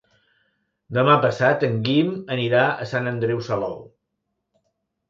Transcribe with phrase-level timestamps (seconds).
[0.97, 3.79] Demà passat en Guim anirà a Sant Andreu Salou.